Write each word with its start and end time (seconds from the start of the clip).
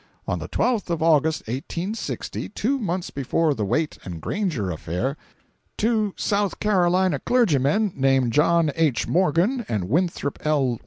On 0.27 0.39
the 0.39 0.49
12th 0.49 0.89
of 0.89 1.03
August, 1.03 1.41
1860, 1.41 2.49
two 2.49 2.79
months 2.79 3.11
before 3.11 3.53
the 3.53 3.63
Waite 3.63 3.99
and 4.03 4.19
Granger 4.19 4.71
affair, 4.71 5.15
two 5.77 6.15
South 6.17 6.59
Carolina 6.59 7.19
clergymen, 7.19 7.93
named 7.95 8.33
John 8.33 8.71
H. 8.75 9.07
Morgan 9.07 9.63
and 9.69 9.89
Winthrop 9.89 10.39
L. 10.43 10.79